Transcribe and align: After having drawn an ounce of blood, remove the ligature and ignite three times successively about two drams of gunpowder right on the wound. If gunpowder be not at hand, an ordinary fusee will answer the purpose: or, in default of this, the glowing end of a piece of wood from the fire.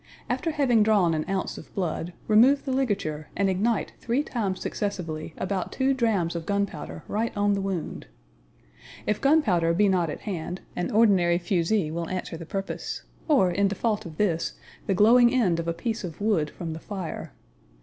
After 0.31 0.49
having 0.49 0.81
drawn 0.81 1.13
an 1.13 1.29
ounce 1.29 1.59
of 1.59 1.71
blood, 1.75 2.11
remove 2.27 2.65
the 2.65 2.71
ligature 2.71 3.27
and 3.37 3.51
ignite 3.51 3.93
three 3.99 4.23
times 4.23 4.59
successively 4.59 5.35
about 5.37 5.71
two 5.71 5.93
drams 5.93 6.35
of 6.35 6.47
gunpowder 6.47 7.03
right 7.07 7.31
on 7.37 7.53
the 7.53 7.61
wound. 7.61 8.07
If 9.05 9.21
gunpowder 9.21 9.75
be 9.75 9.87
not 9.87 10.09
at 10.09 10.21
hand, 10.21 10.61
an 10.75 10.89
ordinary 10.89 11.37
fusee 11.37 11.91
will 11.91 12.09
answer 12.09 12.35
the 12.35 12.47
purpose: 12.47 13.03
or, 13.27 13.51
in 13.51 13.67
default 13.67 14.07
of 14.07 14.17
this, 14.17 14.53
the 14.87 14.95
glowing 14.95 15.31
end 15.31 15.59
of 15.59 15.67
a 15.67 15.71
piece 15.71 16.03
of 16.03 16.19
wood 16.19 16.49
from 16.49 16.73
the 16.73 16.79
fire. 16.79 17.31